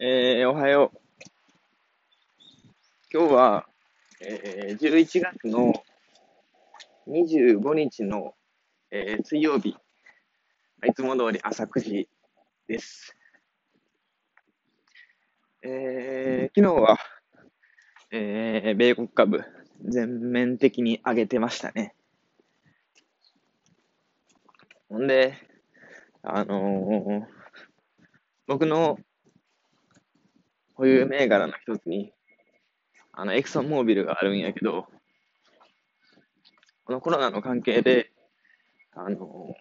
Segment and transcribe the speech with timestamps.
[0.00, 0.98] えー、おはよう。
[3.12, 3.66] 今日は、
[4.20, 5.72] えー、11月の
[7.08, 8.34] 25日の、
[8.92, 9.70] えー、水曜日。
[10.86, 12.08] いつも通り朝9時
[12.68, 13.16] です。
[15.62, 16.96] えー、昨日は、
[18.12, 19.42] えー、米国株
[19.84, 21.96] 全面的に上げてましたね。
[24.88, 25.34] ほんで、
[26.22, 27.26] あのー、
[28.46, 29.00] 僕の
[30.78, 32.12] 保有銘柄の一つに、
[33.12, 34.86] あの、エクソンモービルがあるんやけど、
[36.84, 38.12] このコロナの関係で、
[38.94, 39.56] あの、も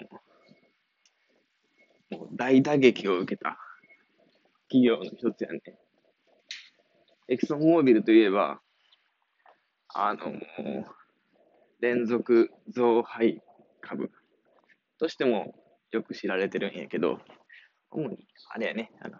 [2.12, 3.58] う大打撃を受けた
[4.70, 5.60] 企業の一つやね。
[7.28, 8.62] エクソンモービルといえば、
[9.96, 10.20] あの、
[11.80, 13.42] 連続増配
[13.82, 14.12] 株
[15.00, 15.56] としても
[15.90, 17.18] よく知られてるんやけど、
[17.90, 19.18] 主に、あれやね、あの、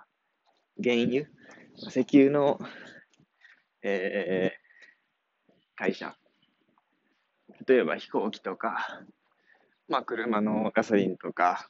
[0.84, 1.26] 原油、
[1.78, 2.60] 石油の、
[3.84, 6.16] えー、会社。
[7.68, 9.04] 例えば飛行機とか、
[9.88, 11.70] まあ車のガソリンとか、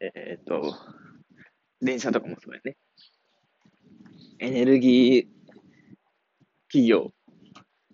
[0.00, 0.76] えっ、ー、と、
[1.80, 2.76] 電車とかもそうやね。
[4.38, 5.26] エネルギー
[6.68, 7.10] 企業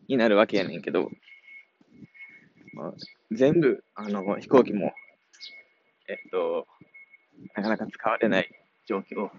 [0.09, 1.09] になるわけやねんけど、
[2.73, 2.93] まあ、
[3.31, 4.93] 全部、あの、飛行機も、
[6.09, 6.67] えっと、
[7.55, 8.51] なかなか使われない
[8.87, 9.31] 状況。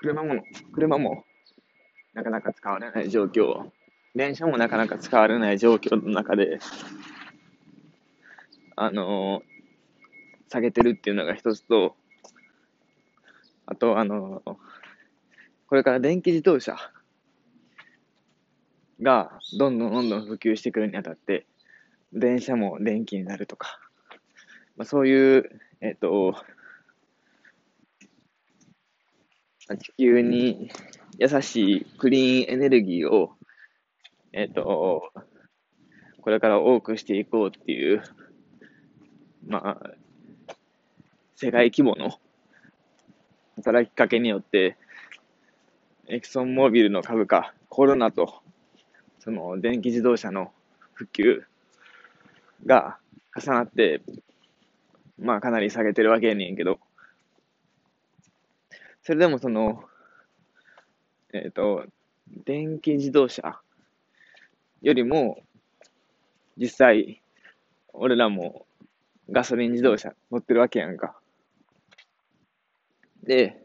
[0.00, 1.24] 車も、車も、
[2.14, 3.70] なかなか使われない状況。
[4.14, 6.58] 電車もなかなか使われない状況の中で、
[8.76, 11.96] あのー、下げてるっていうのが一つと、
[13.66, 14.56] あと、あのー、
[15.66, 16.76] これから電気自動車
[19.02, 21.44] がどんどんどんどん普及してくるにあたって、
[22.14, 23.78] 電車も電気になるとか、
[24.78, 26.34] まあ、そういう、えっ、ー、と、
[29.76, 30.70] 地球に
[31.18, 33.32] 優しいクリーンエネルギーを、
[34.32, 35.12] えっ、ー、と、
[36.22, 38.02] これから多くしていこうっていう、
[39.46, 39.90] まあ、
[41.36, 42.18] 世界規模の
[43.56, 44.76] 働きかけによって、
[46.08, 48.42] エクソンモービルの株価、コロナと、
[49.20, 50.52] その電気自動車の
[50.92, 51.42] 普及
[52.66, 52.98] が
[53.36, 54.02] 重なって、
[55.18, 56.80] まあかなり下げてるわけやねんけど、
[59.10, 59.82] それでもその、
[61.32, 61.84] えっ、ー、と、
[62.44, 63.60] 電気自動車
[64.82, 65.42] よりも、
[66.56, 67.20] 実際、
[67.92, 68.66] 俺らも
[69.28, 71.18] ガソリン自動車乗ってるわけやんか。
[73.24, 73.60] で、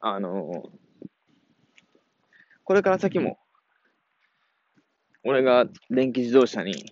[0.00, 0.68] あの
[2.64, 3.38] これから先も、
[5.22, 6.86] 俺が電気自動車に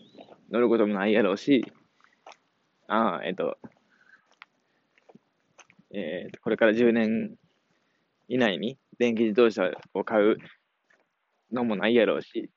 [0.53, 1.73] 乗ることもないやろうし、
[2.87, 3.59] ああ、えっ、と、
[5.93, 7.37] えっ、と、これから10年
[8.29, 10.37] 以内に電気自動車を買う
[11.53, 12.51] のもないやろうし、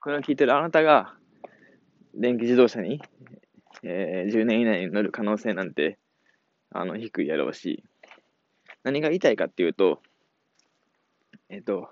[0.00, 1.14] これを聞いてるあなたが
[2.14, 3.00] 電気自動車に、
[3.82, 5.98] えー、10年以内に乗る可能性なんて、
[6.70, 7.84] あの、低いやろうし、
[8.82, 10.00] 何が言いたいかっていうと、
[11.48, 11.88] えっ、と、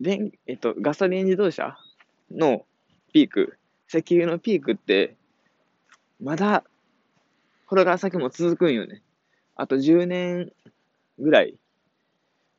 [0.00, 1.76] 電、えっと、ガソリン自動車
[2.30, 2.64] の
[3.12, 3.58] ピーク、
[3.88, 5.16] 石油のピークって、
[6.20, 6.64] まだ、
[7.66, 9.02] これから先も続くんよね。
[9.62, 10.52] あと10年
[11.20, 11.54] ぐらい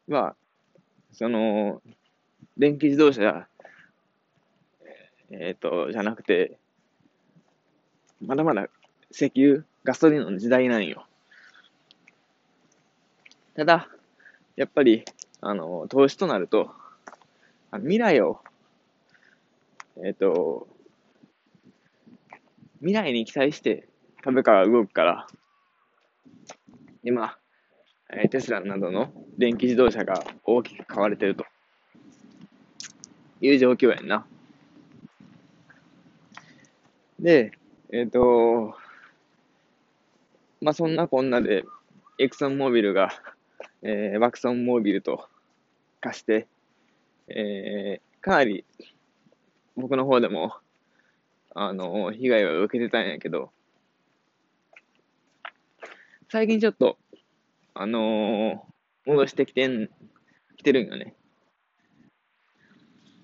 [0.08, 0.38] は、
[1.12, 1.81] その、
[2.58, 3.46] 電気自動車、
[5.30, 6.58] えっ、ー、と、じゃなくて、
[8.25, 8.69] まだまだ
[9.12, 11.06] 石油、ガソリンの時代なんよ。
[13.58, 13.90] ただ、
[14.56, 15.03] やっぱり、
[15.42, 16.72] あの、投資となると、
[17.72, 18.40] あ未来を
[19.97, 20.69] えっ、ー、と、
[22.80, 23.90] 未来に期待して
[24.22, 25.28] 株価が動くから、
[27.03, 27.38] 今、
[28.09, 31.46] えテスラなどの電気自動車が大きく買われてると
[33.41, 34.25] いう状況やんな。
[37.19, 37.52] で、
[37.92, 38.75] えっ、ー、と、
[40.62, 41.66] まあ、そんなこんなで、
[42.19, 43.10] エクソンモービルが、
[43.81, 45.28] えー、ワクソンモービルと
[46.00, 46.48] 化して、
[47.28, 48.66] えー、かなり
[49.75, 50.54] 僕の方でも、
[51.56, 53.51] あの、被害を受けてたんやけど、
[56.33, 56.97] 最近ちょっと、
[57.75, 58.57] あのー、
[59.06, 59.88] 戻してきてん、
[60.57, 61.13] 来てるんよね。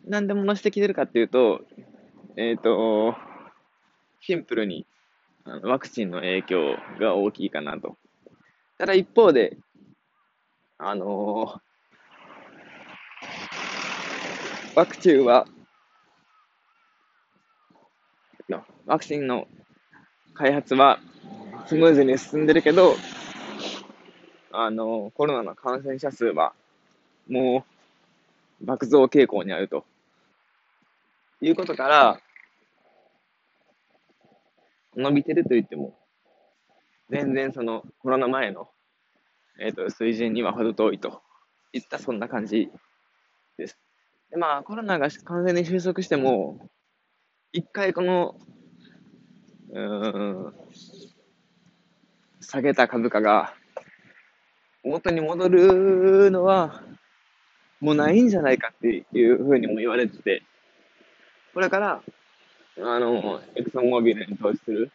[0.06, 1.61] なんで戻してきてるかっていうと、
[2.38, 3.15] えっ、ー、と、
[4.21, 4.85] シンプルに
[5.44, 7.97] あのワクチンの影響が大きいかなと。
[8.77, 9.57] ただ一方で、
[10.77, 15.47] あのー、ワクチンは
[18.85, 19.47] ワクチンの
[20.35, 21.00] 開発は
[21.69, 22.95] スムーズに進んでるけど、
[24.51, 26.54] あの、コロナの感染者数は、
[27.30, 27.63] も
[28.60, 29.86] う、爆増傾向にあると。
[31.42, 32.21] いうことから、
[34.95, 35.95] 伸びてると言っても、
[37.12, 38.71] 全然そのコロナ前の、
[39.60, 41.21] えっ、ー、と、水準には程遠いと
[41.71, 42.71] いったそんな感じ
[43.60, 43.77] です。
[44.31, 46.68] で、まあ、コロナが完全に収束しても、
[47.51, 48.39] 一回この、
[49.71, 50.54] うん、
[52.51, 53.54] 下げた株価が
[54.84, 56.81] 元に戻るのは、
[57.80, 60.42] もうないんじゃないかっていうふうにも言われてて、
[61.54, 62.01] これから、
[62.80, 64.92] あの、エクソンモービルに投資する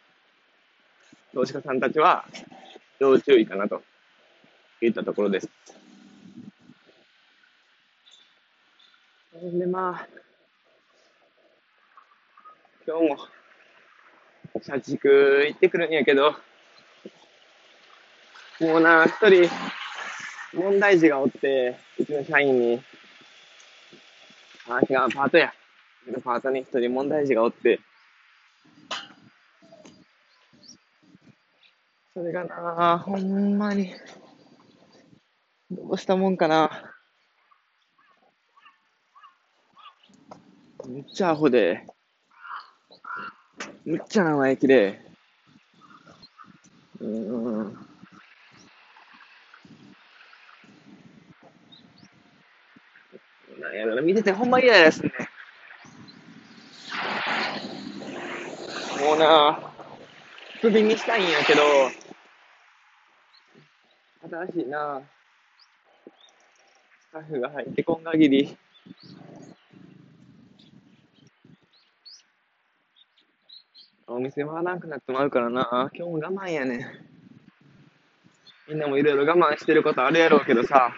[1.33, 2.25] 投資家さんたちは、
[2.99, 3.81] 要注意かなと
[4.81, 5.49] いったところです。
[9.33, 10.07] で、まあ、
[12.85, 13.17] 今日も、
[14.61, 16.35] 社畜行ってくるんやけど、
[18.61, 19.49] もうな、一人、
[20.53, 22.81] 問題児がおって、うちの社員に、
[24.69, 25.53] あ、違う、パートや。
[26.23, 27.79] パートに一人問題児がおって、
[32.13, 33.93] それがな、ほんまに、
[35.69, 36.93] どうしたもんかな。
[40.87, 41.85] めっちゃアホで、
[43.83, 45.01] めっちゃ生意気で、
[47.01, 47.85] うん。
[53.59, 55.11] なんやろな、見ててほんま嫌ですね。
[59.01, 59.59] もうな、
[60.61, 61.61] クビにしたいんやけど、
[64.29, 65.01] 新しいな、
[66.99, 68.57] スタッフが入ってこん限り、
[74.07, 76.85] お店回らなくなってまうからな、今日も我慢やねん。
[78.67, 80.93] みんなもいろいろ我慢してることあるやろうけどさ、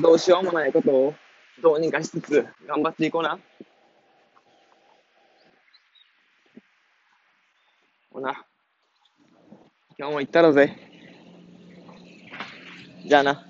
[0.00, 1.14] どうしようもないことを
[1.62, 3.38] どうにかしつつ頑張っていこうな。
[8.10, 8.44] ほな。
[9.98, 10.76] 今日も行ったろぜ。
[13.06, 13.45] じゃあな。